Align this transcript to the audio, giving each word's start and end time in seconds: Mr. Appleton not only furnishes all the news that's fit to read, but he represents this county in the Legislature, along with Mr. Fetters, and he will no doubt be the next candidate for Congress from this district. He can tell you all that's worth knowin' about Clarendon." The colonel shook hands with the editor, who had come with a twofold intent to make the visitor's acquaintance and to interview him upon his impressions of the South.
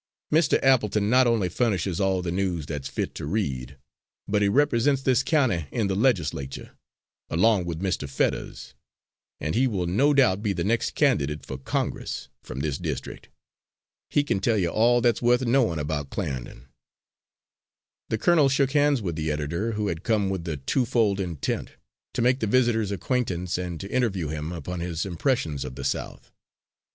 Mr. 0.33 0.57
Appleton 0.63 1.11
not 1.11 1.27
only 1.27 1.47
furnishes 1.47 1.99
all 2.01 2.23
the 2.23 2.31
news 2.31 2.65
that's 2.65 2.87
fit 2.87 3.13
to 3.13 3.27
read, 3.27 3.77
but 4.27 4.41
he 4.41 4.49
represents 4.49 5.03
this 5.03 5.21
county 5.21 5.67
in 5.69 5.85
the 5.85 5.95
Legislature, 5.95 6.71
along 7.29 7.65
with 7.65 7.83
Mr. 7.83 8.09
Fetters, 8.09 8.73
and 9.39 9.53
he 9.53 9.67
will 9.67 9.85
no 9.85 10.11
doubt 10.11 10.41
be 10.41 10.53
the 10.53 10.63
next 10.63 10.95
candidate 10.95 11.45
for 11.45 11.55
Congress 11.59 12.29
from 12.41 12.61
this 12.61 12.79
district. 12.79 13.29
He 14.09 14.23
can 14.23 14.39
tell 14.39 14.57
you 14.57 14.69
all 14.69 15.01
that's 15.01 15.21
worth 15.21 15.43
knowin' 15.45 15.77
about 15.77 16.09
Clarendon." 16.09 16.65
The 18.09 18.17
colonel 18.17 18.49
shook 18.49 18.71
hands 18.71 19.03
with 19.03 19.15
the 19.15 19.31
editor, 19.31 19.73
who 19.73 19.85
had 19.85 20.01
come 20.01 20.31
with 20.31 20.47
a 20.47 20.57
twofold 20.57 21.19
intent 21.19 21.73
to 22.15 22.23
make 22.23 22.39
the 22.39 22.47
visitor's 22.47 22.89
acquaintance 22.91 23.55
and 23.55 23.79
to 23.79 23.91
interview 23.91 24.29
him 24.29 24.51
upon 24.51 24.79
his 24.79 25.05
impressions 25.05 25.63
of 25.63 25.75
the 25.75 25.83
South. 25.83 26.31